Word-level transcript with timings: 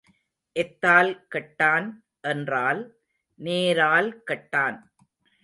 எத்தால் 0.55 1.11
கெட்டான் 1.35 1.87
என்றால் 2.21 2.81
நோரால் 3.39 4.23
கெட்டான். 4.31 4.79